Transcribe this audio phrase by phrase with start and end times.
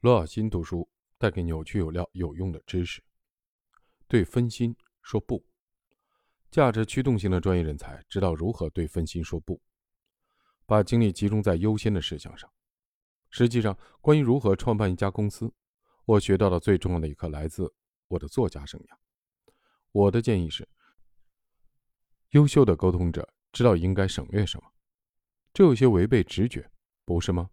[0.00, 3.02] 罗小新读书带给你有趣有料有用的知识。
[4.06, 5.44] 对分心说不，
[6.52, 9.60] 价值驱动型的专业人才知道如何对分心说不，
[10.66, 12.48] 把精力集中在优先的事项上。
[13.30, 15.52] 实际上，关于如何创办一家公司，
[16.04, 17.74] 我学到的最重要的一课来自
[18.06, 18.96] 我的作家生涯。
[19.90, 20.68] 我的建议是：
[22.30, 24.72] 优秀的沟通者知道应该省略什么，
[25.52, 26.70] 这有些违背直觉，
[27.04, 27.50] 不是吗？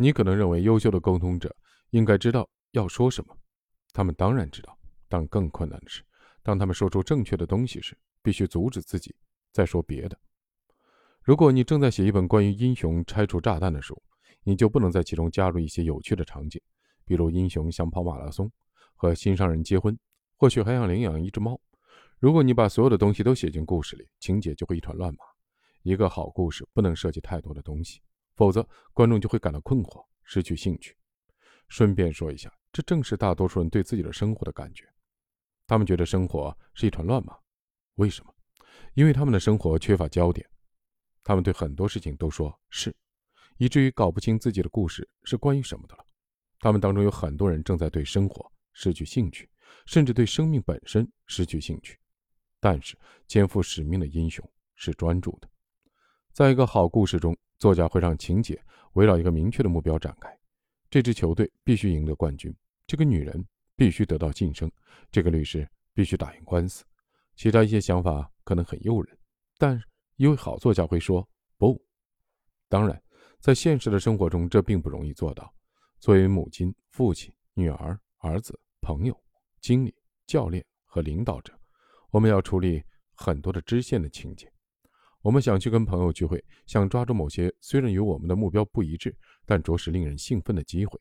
[0.00, 1.54] 你可能认为优秀的沟通者
[1.90, 3.36] 应该知道要说什么，
[3.92, 6.04] 他们当然知道，但更困难的是，
[6.40, 9.12] 当他们说出正确的东西时，必须阻止自己
[9.52, 10.16] 再说别的。
[11.20, 14.00] 如果你正在写一本关于英雄拆除炸弹的书，
[14.44, 16.62] 你就不能在其中加入一些有趣的场景，
[17.04, 18.48] 比如英雄想跑马拉松，
[18.94, 19.98] 和心上人结婚，
[20.36, 21.60] 或许还想领养一只猫。
[22.20, 25.18] 如果你把所有的东西都写进故事里，情节就会一团乱麻。
[25.82, 28.00] 一个好故事不能涉及太多的东西。
[28.38, 30.96] 否则，观众就会感到困惑，失去兴趣。
[31.68, 34.88] 顺便说一下，这正是大多数人对自己的生活的感觉。
[35.66, 37.36] 他们觉得生活是一团乱麻。
[37.96, 38.32] 为什么？
[38.94, 40.48] 因为他们的生活缺乏焦点。
[41.24, 42.94] 他们对很多事情都说是，
[43.56, 46.06] 以至于搞不清自己的故事是关于什么的了。
[46.60, 49.50] 他们当中有很多人正在对生活失去兴趣，
[49.84, 51.98] 甚至对生命本身失去兴趣。
[52.60, 55.50] 但是，肩负使命的英雄是专注的。
[56.38, 57.36] 在一个好故事中。
[57.58, 60.30] 作家会让情节围绕一个明确的目标展开：
[60.88, 62.54] 这支球队必须赢得冠军，
[62.86, 63.44] 这个女人
[63.74, 64.70] 必须得到晋升，
[65.10, 66.84] 这个律师必须打赢官司。
[67.34, 69.18] 其他一些想法可能很诱人，
[69.56, 69.82] 但
[70.14, 71.76] 一位好作家会说不。
[72.68, 73.02] 当然，
[73.40, 75.52] 在现实的生活中，这并不容易做到。
[75.98, 79.22] 作为母亲、父亲、女儿、儿子、朋友、
[79.60, 79.92] 经理、
[80.24, 81.52] 教练和领导者，
[82.12, 82.80] 我们要处理
[83.16, 84.48] 很多的支线的情节。
[85.22, 89.14] 我们想去跟朋友聚会，想抓住某些虽然与我们的目标不一致，
[89.44, 90.98] 但着实令人兴奋的机会。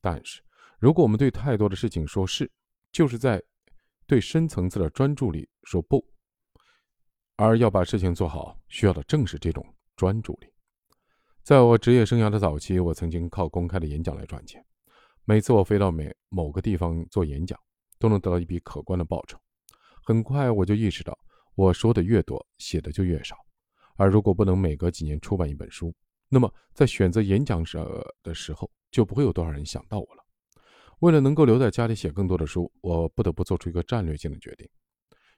[0.00, 0.42] 但是，
[0.78, 2.50] 如果我们对太多的事情说是，
[2.90, 3.42] 就是在
[4.06, 6.04] 对深层次的专注力说不。
[7.36, 9.64] 而要把事情做好，需要的正是这种
[9.94, 10.52] 专注力。
[11.42, 14.64] 在我职业生涯的早期，我曾经靠公开的演讲来赚钱。
[15.24, 17.58] 每次我飞到每某个地方做演讲，
[17.98, 19.38] 都能得到一笔可观的报酬。
[20.02, 21.16] 很快我就意识到，
[21.54, 23.36] 我说的越多，写的就越少。
[24.00, 25.94] 而如果不能每隔几年出版一本书，
[26.26, 30.24] 那么在选择演讲者的时候，就不会有多少人想到我了。
[31.00, 34.66] 为了能够留在家里写更多的书，我不得不做出一个战略性的决定，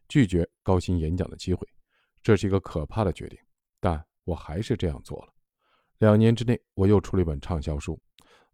[0.07, 1.67] 拒绝高薪演讲的机会。
[2.23, 3.37] 这是一个可怕的决定，
[3.81, 5.35] 但我还是这样做了。
[5.99, 8.01] 两年之内，我又出了一本畅销书，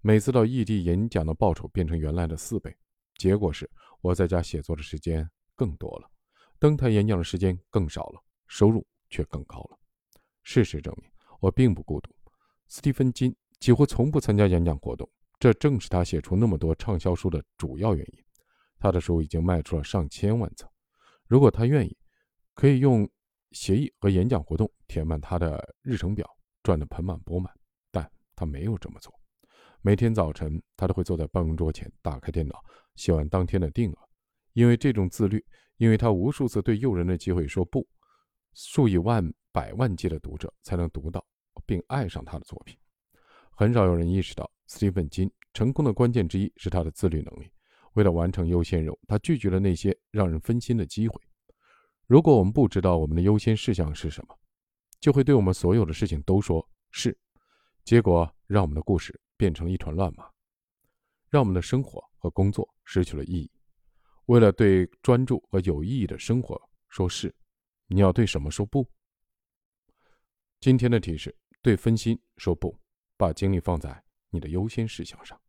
[0.01, 2.75] 每次到异地演讲的报酬变成原来的四倍。
[3.19, 3.71] 结果是，
[4.01, 6.11] 我在家写作的时间更多了，
[6.59, 9.78] 登台演讲的时间更少了，收入却更高了。
[10.49, 11.11] 事实证明，
[11.41, 12.11] 我并不孤独。
[12.69, 15.07] 斯蒂芬金几乎从不参加演讲活动，
[15.39, 18.25] 这正是他写出那么多畅销书的主要原因。
[18.79, 20.67] 他的书已经卖出了上千万册。
[21.27, 21.95] 如果他愿意，
[22.55, 23.07] 可以用
[23.51, 26.27] 协议和演讲活动填满他的日程表，
[26.63, 27.53] 赚得盆满钵满。
[27.91, 29.13] 但他没有这么做。
[29.83, 32.59] 每天早晨，他都会坐在办公桌前，打开电脑，
[32.97, 33.99] 写完当天的定额。
[34.55, 35.45] 因为这种自律，
[35.77, 37.87] 因为他无数次对诱人的机会说不，
[38.55, 39.31] 数以万。
[39.53, 41.25] 百万计的读者才能读到
[41.67, 42.77] 并爱上他的作品。
[43.51, 47.51] 很少有人意识到，斯蒂芬金成功的关键之一是他的自律能力。
[47.95, 51.21] 为了完成优先任务，他拒绝了那些让人分心的机会。
[52.07, 54.39] 如果我们不知道我们的优先事项是什么，
[55.01, 57.17] 就会对我们所有的事情都说是，
[57.85, 60.31] 结果让我们的故事变成了一团乱麻，
[61.29, 63.51] 让我们的生活和工作失去了意义。
[64.27, 67.35] 为了对专注和有意义的生活说是，
[67.89, 68.87] 你要对什么说不？
[70.61, 72.77] 今天的提示：对分心说不，
[73.17, 75.41] 把精力放在你的优先事项上。